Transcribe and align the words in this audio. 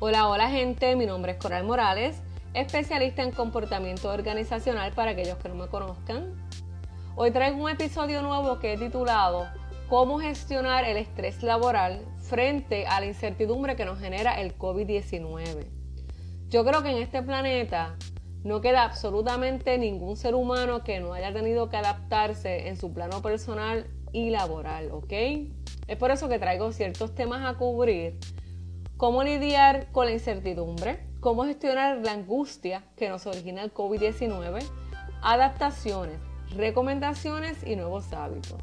Hola, 0.00 0.28
hola 0.28 0.48
gente, 0.48 0.94
mi 0.94 1.06
nombre 1.06 1.32
es 1.32 1.38
Coral 1.38 1.64
Morales, 1.64 2.22
especialista 2.54 3.24
en 3.24 3.32
comportamiento 3.32 4.08
organizacional 4.10 4.92
para 4.92 5.10
aquellos 5.10 5.38
que 5.38 5.48
no 5.48 5.56
me 5.56 5.66
conozcan. 5.66 6.36
Hoy 7.16 7.32
traigo 7.32 7.60
un 7.60 7.68
episodio 7.68 8.22
nuevo 8.22 8.60
que 8.60 8.74
he 8.74 8.78
titulado 8.78 9.48
Cómo 9.88 10.20
gestionar 10.20 10.84
el 10.84 10.98
estrés 10.98 11.42
laboral 11.42 12.00
frente 12.18 12.86
a 12.86 13.00
la 13.00 13.06
incertidumbre 13.06 13.74
que 13.74 13.84
nos 13.84 13.98
genera 13.98 14.40
el 14.40 14.56
COVID-19. 14.56 15.66
Yo 16.48 16.64
creo 16.64 16.84
que 16.84 16.90
en 16.90 16.98
este 16.98 17.20
planeta 17.20 17.96
no 18.44 18.60
queda 18.60 18.84
absolutamente 18.84 19.78
ningún 19.78 20.16
ser 20.16 20.36
humano 20.36 20.84
que 20.84 21.00
no 21.00 21.12
haya 21.12 21.32
tenido 21.32 21.70
que 21.70 21.76
adaptarse 21.76 22.68
en 22.68 22.76
su 22.76 22.94
plano 22.94 23.20
personal 23.20 23.88
y 24.12 24.30
laboral, 24.30 24.92
¿ok? 24.92 25.12
Es 25.88 25.96
por 25.98 26.12
eso 26.12 26.28
que 26.28 26.38
traigo 26.38 26.70
ciertos 26.70 27.16
temas 27.16 27.44
a 27.44 27.58
cubrir 27.58 28.16
cómo 28.98 29.22
lidiar 29.22 29.86
con 29.92 30.06
la 30.06 30.12
incertidumbre, 30.12 30.98
cómo 31.20 31.44
gestionar 31.44 31.98
la 31.98 32.12
angustia 32.12 32.82
que 32.96 33.08
nos 33.08 33.26
origina 33.28 33.62
el 33.62 33.72
COVID-19, 33.72 34.60
adaptaciones, 35.22 36.18
recomendaciones 36.56 37.64
y 37.64 37.76
nuevos 37.76 38.12
hábitos. 38.12 38.60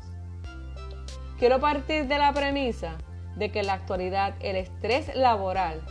Quiero 1.40 1.62
partir 1.62 2.08
de 2.08 2.18
la 2.18 2.34
premisa 2.34 2.98
de 3.38 3.50
que 3.50 3.62
en 3.62 3.68
la 3.68 3.74
actualidad 3.74 4.36
el 4.42 4.58
estrés 4.58 5.16
laboral 5.16 5.82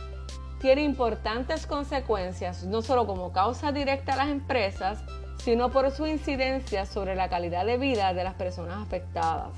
tiene 0.61 0.83
importantes 0.83 1.65
consecuencias 1.65 2.65
no 2.65 2.83
solo 2.83 3.07
como 3.07 3.31
causa 3.31 3.71
directa 3.71 4.13
a 4.13 4.17
las 4.17 4.29
empresas, 4.29 5.03
sino 5.37 5.71
por 5.71 5.89
su 5.89 6.05
incidencia 6.05 6.85
sobre 6.85 7.15
la 7.15 7.29
calidad 7.29 7.65
de 7.65 7.79
vida 7.79 8.13
de 8.13 8.23
las 8.23 8.35
personas 8.35 8.79
afectadas. 8.79 9.53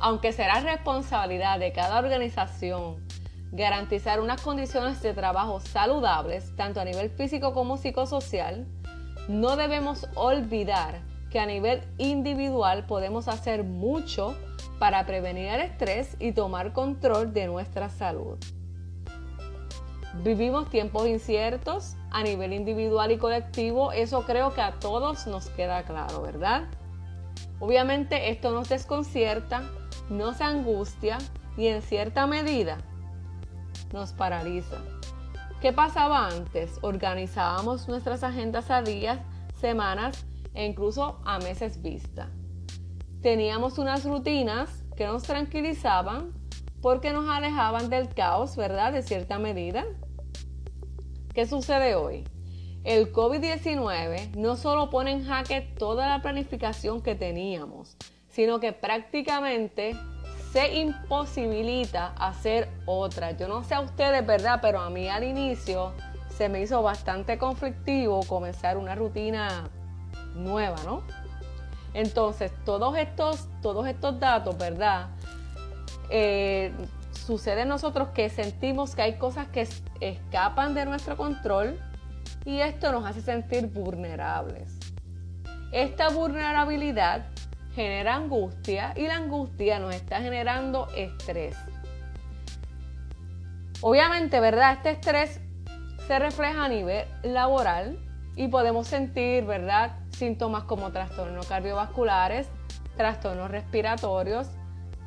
Aunque 0.00 0.32
será 0.32 0.58
responsabilidad 0.58 1.60
de 1.60 1.72
cada 1.72 2.00
organización 2.00 3.11
garantizar 3.52 4.18
unas 4.18 4.40
condiciones 4.40 5.02
de 5.02 5.12
trabajo 5.12 5.60
saludables, 5.60 6.56
tanto 6.56 6.80
a 6.80 6.84
nivel 6.86 7.10
físico 7.10 7.52
como 7.52 7.76
psicosocial, 7.76 8.66
no 9.28 9.56
debemos 9.56 10.08
olvidar 10.14 11.02
que 11.30 11.38
a 11.38 11.46
nivel 11.46 11.82
individual 11.98 12.86
podemos 12.86 13.28
hacer 13.28 13.62
mucho 13.62 14.34
para 14.78 15.04
prevenir 15.06 15.48
el 15.48 15.60
estrés 15.60 16.16
y 16.18 16.32
tomar 16.32 16.72
control 16.72 17.32
de 17.32 17.46
nuestra 17.46 17.90
salud. 17.90 18.38
Vivimos 20.24 20.68
tiempos 20.68 21.06
inciertos 21.06 21.96
a 22.10 22.22
nivel 22.22 22.52
individual 22.52 23.12
y 23.12 23.18
colectivo, 23.18 23.92
eso 23.92 24.24
creo 24.24 24.52
que 24.54 24.60
a 24.60 24.72
todos 24.72 25.26
nos 25.26 25.48
queda 25.50 25.82
claro, 25.84 26.22
¿verdad? 26.22 26.64
Obviamente 27.60 28.30
esto 28.30 28.50
nos 28.50 28.68
desconcierta, 28.68 29.62
nos 30.10 30.40
angustia 30.40 31.18
y 31.56 31.68
en 31.68 31.80
cierta 31.80 32.26
medida 32.26 32.78
nos 33.92 34.12
paraliza. 34.12 34.78
¿Qué 35.60 35.72
pasaba 35.72 36.26
antes? 36.26 36.78
Organizábamos 36.82 37.88
nuestras 37.88 38.24
agendas 38.24 38.70
a 38.70 38.82
días, 38.82 39.20
semanas 39.60 40.26
e 40.54 40.66
incluso 40.66 41.20
a 41.24 41.38
meses 41.38 41.80
vista. 41.80 42.30
Teníamos 43.22 43.78
unas 43.78 44.04
rutinas 44.04 44.84
que 44.96 45.06
nos 45.06 45.22
tranquilizaban 45.22 46.32
porque 46.80 47.12
nos 47.12 47.28
alejaban 47.28 47.88
del 47.88 48.08
caos, 48.12 48.56
¿verdad? 48.56 48.92
De 48.92 49.02
cierta 49.02 49.38
medida. 49.38 49.84
¿Qué 51.32 51.46
sucede 51.46 51.94
hoy? 51.94 52.24
El 52.84 53.12
COVID-19 53.12 54.34
no 54.34 54.56
solo 54.56 54.90
pone 54.90 55.12
en 55.12 55.24
jaque 55.24 55.60
toda 55.60 56.08
la 56.08 56.20
planificación 56.20 57.00
que 57.00 57.14
teníamos, 57.14 57.96
sino 58.28 58.58
que 58.58 58.72
prácticamente 58.72 59.96
se 60.52 60.74
imposibilita 60.74 62.12
hacer 62.18 62.68
otra. 62.84 63.30
Yo 63.32 63.48
no 63.48 63.64
sé 63.64 63.74
a 63.74 63.80
ustedes, 63.80 64.24
¿verdad? 64.26 64.58
Pero 64.60 64.80
a 64.80 64.90
mí 64.90 65.08
al 65.08 65.24
inicio 65.24 65.94
se 66.36 66.50
me 66.50 66.60
hizo 66.60 66.82
bastante 66.82 67.38
conflictivo 67.38 68.20
comenzar 68.24 68.76
una 68.76 68.94
rutina 68.94 69.64
nueva, 70.34 70.76
¿no? 70.84 71.02
Entonces, 71.94 72.52
todos 72.64 72.96
estos, 72.98 73.48
todos 73.62 73.86
estos 73.86 74.20
datos, 74.20 74.56
¿verdad? 74.58 75.08
Eh, 76.10 76.72
sucede 77.12 77.62
en 77.62 77.68
nosotros 77.68 78.08
que 78.08 78.28
sentimos 78.28 78.94
que 78.94 79.02
hay 79.02 79.14
cosas 79.14 79.48
que 79.48 79.66
escapan 80.00 80.74
de 80.74 80.84
nuestro 80.84 81.16
control 81.16 81.78
y 82.44 82.60
esto 82.60 82.92
nos 82.92 83.06
hace 83.06 83.22
sentir 83.22 83.68
vulnerables. 83.68 84.78
Esta 85.70 86.10
vulnerabilidad 86.10 87.31
genera 87.74 88.16
angustia 88.16 88.92
y 88.96 89.06
la 89.06 89.16
angustia 89.16 89.78
nos 89.78 89.94
está 89.94 90.20
generando 90.20 90.88
estrés. 90.96 91.56
Obviamente, 93.80 94.38
¿verdad? 94.40 94.74
Este 94.74 94.90
estrés 94.90 95.40
se 96.06 96.18
refleja 96.18 96.64
a 96.64 96.68
nivel 96.68 97.06
laboral 97.22 97.98
y 98.36 98.48
podemos 98.48 98.86
sentir, 98.86 99.44
¿verdad? 99.44 99.96
Síntomas 100.10 100.64
como 100.64 100.92
trastornos 100.92 101.46
cardiovasculares, 101.46 102.48
trastornos 102.96 103.50
respiratorios, 103.50 104.48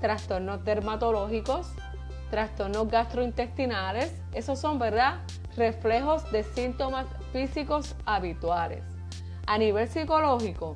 trastornos 0.02 0.64
dermatológicos, 0.66 1.72
trastornos 2.30 2.90
gastrointestinales. 2.90 4.14
Esos 4.34 4.60
son, 4.60 4.80
¿verdad? 4.80 5.22
Reflejos 5.56 6.30
de 6.32 6.44
síntomas 6.44 7.06
físicos 7.32 7.96
habituales. 8.06 8.84
A 9.48 9.58
nivel 9.58 9.88
psicológico, 9.88 10.76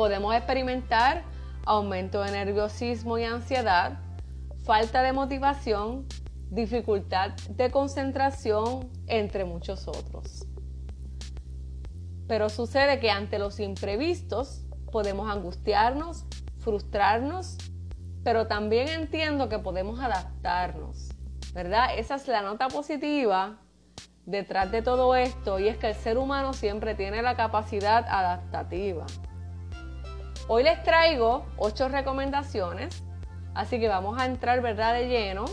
podemos 0.00 0.34
experimentar 0.34 1.24
aumento 1.66 2.22
de 2.22 2.30
nerviosismo 2.30 3.18
y 3.18 3.24
ansiedad, 3.24 3.98
falta 4.64 5.02
de 5.02 5.12
motivación, 5.12 6.06
dificultad 6.48 7.32
de 7.50 7.70
concentración, 7.70 8.88
entre 9.08 9.44
muchos 9.44 9.86
otros. 9.88 10.46
Pero 12.26 12.48
sucede 12.48 12.98
que 12.98 13.10
ante 13.10 13.38
los 13.38 13.60
imprevistos 13.60 14.64
podemos 14.90 15.30
angustiarnos, 15.30 16.24
frustrarnos, 16.60 17.58
pero 18.24 18.46
también 18.46 18.88
entiendo 18.88 19.50
que 19.50 19.58
podemos 19.58 20.00
adaptarnos, 20.00 21.10
¿verdad? 21.52 21.88
Esa 21.98 22.14
es 22.14 22.26
la 22.26 22.40
nota 22.40 22.68
positiva 22.68 23.58
detrás 24.24 24.72
de 24.72 24.80
todo 24.80 25.14
esto 25.14 25.58
y 25.58 25.68
es 25.68 25.76
que 25.76 25.88
el 25.88 25.94
ser 25.94 26.16
humano 26.16 26.54
siempre 26.54 26.94
tiene 26.94 27.20
la 27.20 27.36
capacidad 27.36 28.06
adaptativa. 28.08 29.04
Hoy 30.52 30.64
les 30.64 30.82
traigo 30.82 31.46
ocho 31.58 31.88
recomendaciones, 31.88 33.04
así 33.54 33.78
que 33.78 33.86
vamos 33.86 34.20
a 34.20 34.26
entrar 34.26 34.60
¿verdad? 34.60 34.94
de 34.94 35.06
lleno 35.06 35.44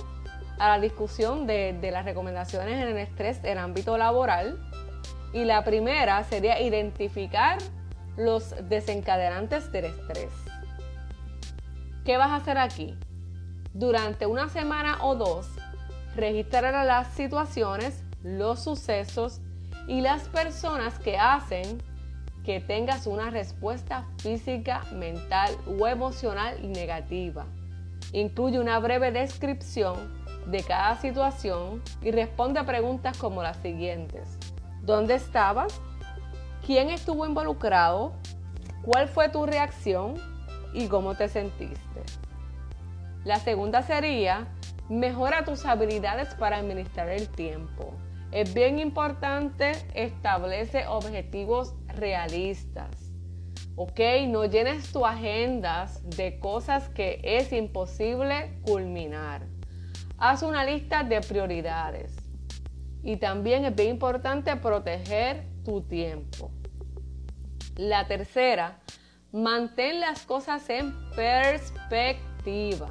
a 0.57 0.69
la 0.69 0.79
discusión 0.79 1.45
de, 1.45 1.77
las 1.91 2.03
recomendaciones 2.03 2.81
en 2.81 2.87
el 2.87 2.97
estrés 2.97 3.39
en 3.43 3.59
ámbito 3.59 3.95
laboral. 3.99 4.59
Y 5.33 5.45
la 5.45 5.63
primera 5.63 6.23
sería 6.23 6.59
identificar 6.59 7.59
los 8.15 8.55
desencadenantes 8.69 9.71
del 9.71 9.85
estrés. 9.85 10.31
¿Qué 12.03 12.17
vas 12.17 12.31
a 12.31 12.37
hacer 12.37 12.57
aquí? 12.57 12.97
Durante 13.75 14.25
una 14.25 14.49
semana 14.49 14.97
o 15.03 15.13
dos, 15.13 15.47
registrar 16.15 16.73
las 16.87 17.09
situaciones, 17.09 18.03
los 18.23 18.63
sucesos 18.63 19.41
y 19.87 20.01
las 20.01 20.27
personas 20.29 20.97
que 20.97 21.19
hacen 21.19 21.83
que 22.47 22.61
tengas 22.61 23.07
una 23.07 23.29
respuesta 23.29 24.05
física, 24.19 24.85
mental 24.93 25.53
o 25.67 25.85
emocional 25.85 26.71
negativa. 26.71 27.45
Incluye 28.13 28.57
una 28.57 28.79
breve 28.79 29.11
descripción 29.11 29.97
de 30.45 30.63
cada 30.63 30.95
situación 30.95 31.83
y 32.01 32.11
responde 32.11 32.61
a 32.61 32.65
preguntas 32.65 33.17
como 33.17 33.43
las 33.43 33.57
siguientes. 33.57 34.39
¿Dónde 34.81 35.15
estabas? 35.15 35.81
¿Quién 36.65 36.89
estuvo 36.89 37.25
involucrado? 37.25 38.13
¿Cuál 38.81 39.09
fue 39.09 39.27
tu 39.27 39.45
reacción? 39.45 40.13
¿Y 40.73 40.87
cómo 40.87 41.15
te 41.15 41.27
sentiste? 41.27 42.01
La 43.25 43.39
segunda 43.39 43.81
sería, 43.81 44.47
mejora 44.87 45.43
tus 45.43 45.65
habilidades 45.65 46.33
para 46.35 46.55
administrar 46.55 47.09
el 47.09 47.27
tiempo. 47.27 47.93
Es 48.31 48.53
bien 48.53 48.79
importante, 48.79 49.73
establece 49.93 50.85
objetivos 50.87 51.73
realistas. 51.97 53.11
¿Ok? 53.75 53.99
No 54.27 54.45
llenes 54.45 54.91
tu 54.91 55.05
agendas 55.05 56.01
de 56.17 56.39
cosas 56.39 56.89
que 56.89 57.19
es 57.23 57.51
imposible 57.53 58.59
culminar. 58.63 59.45
Haz 60.17 60.41
una 60.41 60.65
lista 60.65 61.03
de 61.03 61.21
prioridades. 61.21 62.15
Y 63.03 63.17
también 63.17 63.65
es 63.65 63.75
bien 63.75 63.91
importante 63.91 64.55
proteger 64.55 65.45
tu 65.63 65.81
tiempo. 65.81 66.49
La 67.75 68.07
tercera, 68.07 68.79
mantén 69.31 69.99
las 69.99 70.25
cosas 70.25 70.67
en 70.69 70.95
perspectiva. 71.15 72.89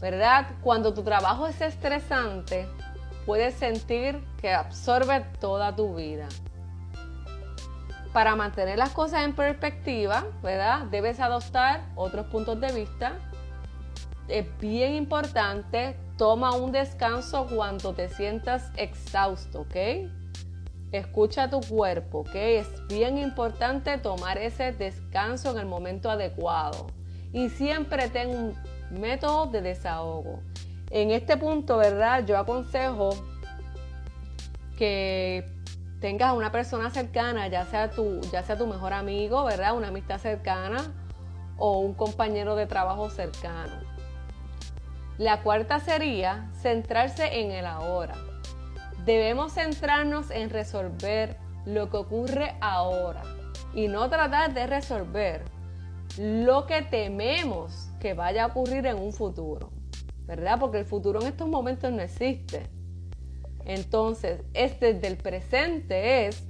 ¿Verdad? 0.00 0.48
Cuando 0.62 0.92
tu 0.92 1.02
trabajo 1.02 1.46
es 1.46 1.60
estresante, 1.60 2.66
puedes 3.26 3.54
sentir 3.54 4.20
que 4.40 4.50
absorbe 4.52 5.20
toda 5.38 5.76
tu 5.76 5.94
vida 5.94 6.28
para 8.12 8.36
mantener 8.36 8.78
las 8.78 8.90
cosas 8.90 9.24
en 9.24 9.34
perspectiva, 9.34 10.24
¿verdad? 10.42 10.86
Debes 10.86 11.20
adoptar 11.20 11.84
otros 11.94 12.26
puntos 12.26 12.60
de 12.60 12.72
vista. 12.72 13.14
Es 14.28 14.46
bien 14.58 14.94
importante 14.94 15.96
Toma 16.20 16.52
un 16.52 16.70
descanso 16.70 17.46
cuando 17.46 17.94
te 17.94 18.10
sientas 18.10 18.70
exhausto, 18.76 19.62
¿ok? 19.62 19.76
Escucha 20.92 21.48
tu 21.48 21.62
cuerpo, 21.62 22.18
¿ok? 22.18 22.34
Es 22.34 22.68
bien 22.88 23.16
importante 23.16 23.96
tomar 23.96 24.36
ese 24.36 24.72
descanso 24.72 25.52
en 25.52 25.60
el 25.60 25.64
momento 25.64 26.10
adecuado. 26.10 26.88
Y 27.32 27.48
siempre 27.48 28.10
ten 28.10 28.28
un 28.36 28.54
método 28.90 29.46
de 29.46 29.62
desahogo. 29.62 30.42
En 30.90 31.10
este 31.10 31.38
punto, 31.38 31.78
¿verdad? 31.78 32.26
Yo 32.26 32.36
aconsejo 32.36 33.12
que 34.76 35.48
tengas 36.00 36.34
una 36.34 36.50
persona 36.50 36.90
cercana, 36.90 37.48
ya 37.48 37.66
sea 37.66 37.90
tu, 37.90 38.20
ya 38.32 38.42
sea 38.42 38.56
tu 38.56 38.66
mejor 38.66 38.92
amigo, 38.92 39.44
¿verdad? 39.44 39.76
Una 39.76 39.88
amistad 39.88 40.18
cercana 40.18 40.92
o 41.58 41.78
un 41.78 41.94
compañero 41.94 42.56
de 42.56 42.66
trabajo 42.66 43.10
cercano. 43.10 43.80
La 45.18 45.42
cuarta 45.42 45.78
sería 45.80 46.50
centrarse 46.62 47.40
en 47.40 47.50
el 47.50 47.66
ahora. 47.66 48.14
Debemos 49.04 49.52
centrarnos 49.52 50.30
en 50.30 50.48
resolver 50.48 51.36
lo 51.66 51.90
que 51.90 51.98
ocurre 51.98 52.56
ahora 52.60 53.22
y 53.74 53.88
no 53.88 54.08
tratar 54.08 54.54
de 54.54 54.66
resolver 54.66 55.44
lo 56.18 56.66
que 56.66 56.82
tememos 56.82 57.90
que 58.00 58.14
vaya 58.14 58.44
a 58.44 58.46
ocurrir 58.48 58.86
en 58.86 58.98
un 58.98 59.12
futuro, 59.12 59.70
¿verdad? 60.26 60.58
Porque 60.58 60.78
el 60.78 60.86
futuro 60.86 61.20
en 61.20 61.28
estos 61.28 61.48
momentos 61.48 61.92
no 61.92 62.00
existe. 62.00 62.79
Entonces, 63.70 64.42
este 64.52 64.94
del 64.94 65.16
presente 65.16 66.26
es 66.26 66.44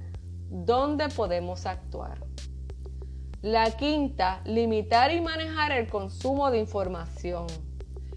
donde 0.49 1.07
podemos 1.09 1.67
actuar. 1.67 2.25
La 3.43 3.69
quinta, 3.77 4.41
limitar 4.45 5.11
y 5.11 5.21
manejar 5.21 5.71
el 5.71 5.87
consumo 5.87 6.49
de 6.49 6.57
información 6.57 7.45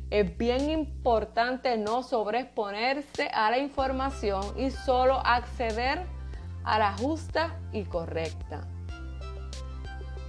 es 0.08 0.38
bien 0.38 0.70
importante 0.70 1.76
no 1.76 2.02
sobreexponerse 2.02 3.28
a 3.28 3.50
la 3.50 3.58
información 3.58 4.42
y 4.56 4.70
solo 4.70 5.18
acceder 5.18 6.06
a 6.62 6.78
la 6.78 6.96
justa 6.96 7.58
y 7.72 7.84
correcta. 7.84 8.66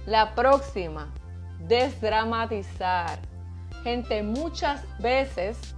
La 0.04 0.34
próxima, 0.34 1.14
desdramatizar. 1.60 3.20
Gente, 3.84 4.22
muchas 4.22 4.82
veces, 4.98 5.75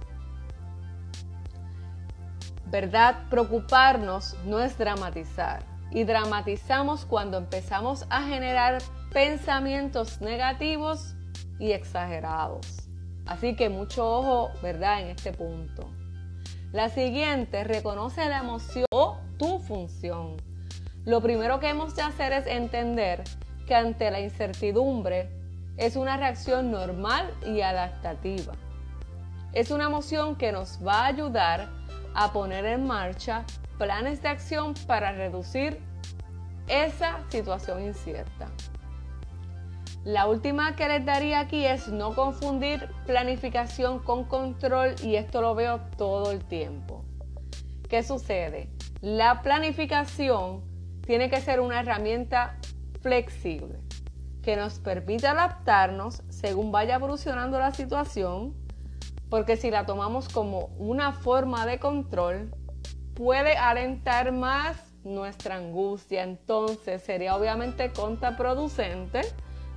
¿verdad? 2.71 3.27
Preocuparnos 3.29 4.35
no 4.45 4.59
es 4.59 4.77
dramatizar. 4.77 5.63
Y 5.91 6.03
dramatizamos 6.03 7.05
cuando 7.05 7.37
empezamos 7.37 8.05
a 8.09 8.23
generar 8.23 8.77
pensamientos 9.11 10.21
negativos 10.21 11.15
y 11.57 11.71
exagerados. 11.71 12.89
Así 13.25 13.55
que 13.55 13.69
mucho 13.69 14.07
ojo, 14.07 14.51
¿verdad? 14.61 15.01
En 15.01 15.07
este 15.07 15.33
punto. 15.33 15.89
La 16.71 16.89
siguiente, 16.89 17.63
reconoce 17.63 18.27
la 18.29 18.39
emoción 18.39 18.85
o 18.91 19.17
tu 19.37 19.59
función. 19.59 20.37
Lo 21.05 21.21
primero 21.21 21.59
que 21.59 21.69
hemos 21.69 21.95
de 21.95 22.03
hacer 22.03 22.33
es 22.33 22.45
entender 22.45 23.23
que 23.65 23.73
ante 23.73 24.11
la 24.11 24.19
incertidumbre 24.19 25.29
es 25.77 25.95
una 25.95 26.17
reacción 26.17 26.71
normal 26.71 27.33
y 27.45 27.61
adaptativa. 27.61 28.53
Es 29.53 29.71
una 29.71 29.85
emoción 29.85 30.35
que 30.35 30.51
nos 30.51 30.85
va 30.85 31.01
a 31.01 31.07
ayudar 31.07 31.78
a 32.13 32.31
poner 32.31 32.65
en 32.65 32.85
marcha 32.85 33.45
planes 33.77 34.21
de 34.21 34.29
acción 34.29 34.73
para 34.87 35.11
reducir 35.11 35.79
esa 36.67 37.19
situación 37.29 37.83
incierta. 37.83 38.47
La 40.05 40.27
última 40.27 40.75
que 40.75 40.87
les 40.87 41.05
daría 41.05 41.41
aquí 41.41 41.65
es 41.65 41.89
no 41.89 42.15
confundir 42.15 42.89
planificación 43.05 43.99
con 43.99 44.23
control 44.23 44.95
y 45.03 45.15
esto 45.15 45.41
lo 45.41 45.55
veo 45.55 45.81
todo 45.97 46.31
el 46.31 46.43
tiempo. 46.45 47.03
¿Qué 47.89 48.01
sucede? 48.03 48.69
La 49.01 49.41
planificación 49.41 50.63
tiene 51.05 51.29
que 51.29 51.41
ser 51.41 51.59
una 51.59 51.81
herramienta 51.81 52.57
flexible 53.01 53.79
que 54.41 54.55
nos 54.55 54.79
permita 54.79 55.31
adaptarnos 55.31 56.23
según 56.29 56.71
vaya 56.71 56.95
evolucionando 56.95 57.59
la 57.59 57.71
situación, 57.71 58.53
porque 59.29 59.57
si 59.57 59.71
la 59.71 59.85
tomamos 59.85 60.29
como 60.29 60.67
una 60.77 61.13
forma 61.13 61.65
de 61.65 61.79
control, 61.79 62.53
puede 63.15 63.57
alentar 63.57 64.31
más 64.31 64.77
nuestra 65.03 65.55
angustia, 65.55 66.23
entonces 66.23 67.03
sería 67.03 67.35
obviamente 67.35 67.91
contraproducente 67.91 69.21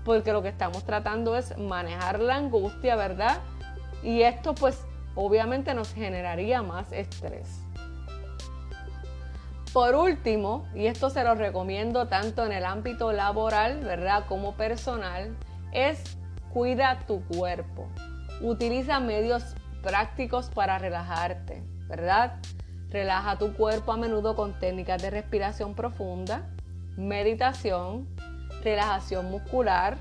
porque 0.05 0.33
lo 0.33 0.43
que 0.43 0.49
estamos 0.49 0.85
tratando 0.85 1.37
es 1.37 1.57
manejar 1.59 2.21
la 2.21 2.37
angustia, 2.37 2.97
¿verdad? 2.97 3.41
Y 4.03 4.23
esto 4.23 4.55
pues 4.55 4.85
obviamente 5.15 5.75
nos 5.75 5.93
generaría 5.93 6.63
más 6.63 6.91
estrés. 6.93 7.61
Por 9.73 9.95
último, 9.95 10.67
y 10.75 10.87
esto 10.87 11.09
se 11.09 11.25
lo 11.25 11.35
recomiendo 11.35 12.07
tanto 12.07 12.45
en 12.45 12.53
el 12.53 12.65
ámbito 12.65 13.13
laboral, 13.13 13.81
¿verdad? 13.81 14.27
Como 14.29 14.55
personal, 14.55 15.35
es 15.73 16.19
cuida 16.53 16.99
tu 17.07 17.23
cuerpo. 17.25 17.89
Utiliza 18.43 18.99
medios 18.99 19.55
prácticos 19.83 20.51
para 20.51 20.79
relajarte, 20.79 21.63
¿verdad? 21.89 22.41
Relaja 22.91 23.39
tu 23.39 23.55
cuerpo 23.55 23.93
a 23.93 23.97
menudo 23.97 24.35
con 24.35 24.59
técnicas 24.59 25.01
de 25.01 25.11
respiración 25.11 25.75
profunda, 25.75 26.51
meditación, 26.97 28.09
relajación 28.65 29.31
muscular 29.31 29.97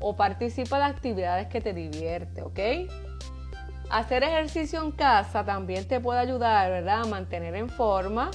o 0.00 0.16
participa 0.16 0.78
de 0.78 0.84
actividades 0.84 1.46
que 1.46 1.60
te 1.60 1.72
divierte, 1.72 2.42
¿ok? 2.42 2.58
Hacer 3.90 4.24
ejercicio 4.24 4.82
en 4.82 4.90
casa 4.92 5.44
también 5.44 5.86
te 5.86 6.00
puede 6.00 6.20
ayudar, 6.20 6.70
¿verdad? 6.70 7.02
A 7.02 7.06
mantener 7.06 7.54
en 7.54 7.68
forma 7.68 8.30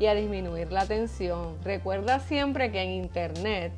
y 0.00 0.06
a 0.06 0.14
disminuir 0.14 0.72
la 0.72 0.86
tensión. 0.86 1.56
Recuerda 1.62 2.18
siempre 2.18 2.72
que 2.72 2.82
en 2.82 2.90
Internet 2.90 3.72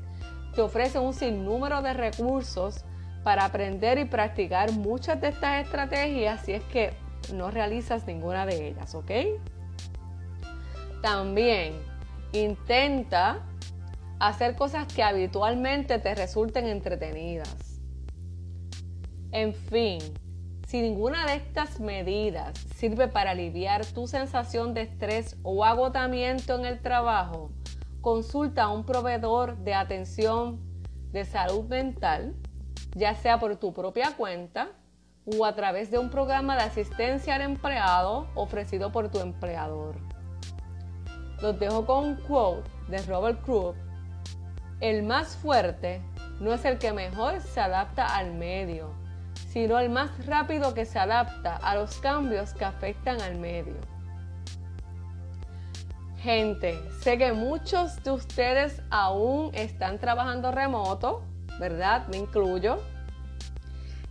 te 0.55 0.63
ofrece 0.63 0.99
un 0.99 1.13
sinnúmero 1.13 1.83
de 1.83 1.93
recursos 1.95 2.85
para 3.23 3.45
aprender 3.45 3.99
y 3.99 4.05
practicar 4.05 4.73
muchas 4.73 5.21
de 5.21 5.29
estas 5.29 5.65
estrategias 5.65 6.45
si 6.45 6.53
es 6.53 6.63
que 6.65 6.93
no 7.35 7.51
realizas 7.51 8.07
ninguna 8.07 8.47
de 8.47 8.69
ellas, 8.69 8.95
¿ok? 8.95 9.11
También 11.03 11.75
intenta 12.33 13.41
hacer 14.19 14.57
cosas 14.57 14.93
que 14.93 15.03
habitualmente 15.03 15.99
te 15.99 16.15
resulten 16.15 16.67
entretenidas. 16.67 17.81
En 19.31 19.55
fin, 19.55 19.99
si 20.67 20.81
ninguna 20.81 21.27
de 21.27 21.35
estas 21.35 21.81
medidas 21.81 22.59
sirve 22.77 23.09
para 23.09 23.33
aliviar 23.33 23.85
tu 23.85 24.07
sensación 24.07 24.75
de 24.75 24.83
estrés 24.83 25.37
o 25.43 25.65
agotamiento 25.65 26.59
en 26.59 26.67
el 26.67 26.81
trabajo, 26.81 27.51
consulta 28.01 28.65
a 28.65 28.69
un 28.69 28.85
proveedor 28.85 29.59
de 29.59 29.75
atención 29.75 30.61
de 31.13 31.25
salud 31.25 31.65
mental, 31.65 32.35
ya 32.95 33.15
sea 33.15 33.39
por 33.39 33.57
tu 33.57 33.73
propia 33.73 34.17
cuenta 34.17 34.69
o 35.25 35.45
a 35.45 35.55
través 35.55 35.91
de 35.91 35.99
un 35.99 36.11
programa 36.11 36.57
de 36.57 36.63
asistencia 36.63 37.35
al 37.35 37.43
empleado 37.43 38.29
ofrecido 38.35 38.91
por 38.93 39.09
tu 39.09 39.21
empleador. 39.21 39.97
Los 41.41 41.59
dejo 41.59 41.87
con 41.87 42.05
un 42.05 42.17
quote 42.17 42.71
de 42.89 42.99
Robert 43.03 43.43
Krupp 43.43 43.77
el 44.83 45.05
más 45.05 45.37
fuerte 45.37 46.03
no 46.41 46.53
es 46.53 46.65
el 46.65 46.77
que 46.77 46.93
mejor 46.93 47.41
se 47.41 47.61
adapta 47.61 48.05
al 48.05 48.35
medio, 48.35 48.91
sino 49.47 49.79
el 49.79 49.91
más 49.91 50.27
rápido 50.27 50.75
que 50.75 50.87
se 50.87 50.99
adapta 50.99 51.57
a 51.57 51.77
los 51.77 51.99
cambios 51.99 52.53
que 52.53 52.65
afectan 52.65 53.21
al 53.21 53.37
medio. 53.37 53.77
Gente, 56.19 56.81
sé 57.01 57.17
que 57.17 57.33
muchos 57.33 58.03
de 58.03 58.11
ustedes 58.11 58.83
aún 58.91 59.55
están 59.55 60.01
trabajando 60.01 60.51
remoto, 60.51 61.23
¿verdad? 61.63 62.09
Me 62.09 62.17
incluyo. 62.17 62.81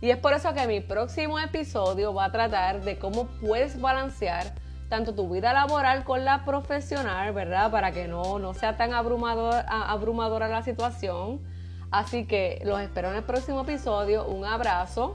Y 0.00 0.10
es 0.10 0.16
por 0.16 0.32
eso 0.32 0.54
que 0.54 0.66
mi 0.66 0.80
próximo 0.80 1.38
episodio 1.38 2.14
va 2.14 2.24
a 2.24 2.32
tratar 2.32 2.80
de 2.80 2.98
cómo 2.98 3.26
puedes 3.42 3.78
balancear 3.78 4.54
tanto 4.88 5.14
tu 5.14 5.28
vida 5.28 5.52
laboral 5.52 6.02
con 6.02 6.24
la 6.24 6.46
profesional, 6.46 7.32
¿verdad? 7.34 7.70
Para 7.70 7.92
que 7.92 8.08
no, 8.08 8.38
no 8.38 8.54
sea 8.54 8.78
tan 8.78 8.94
abrumador, 8.94 9.64
abrumadora 9.68 10.48
la 10.48 10.62
situación. 10.62 11.40
Así 11.90 12.26
que 12.26 12.62
los 12.64 12.80
espero 12.80 13.10
en 13.10 13.16
el 13.16 13.22
próximo 13.22 13.60
episodio. 13.60 14.26
Un 14.26 14.46
abrazo. 14.46 15.14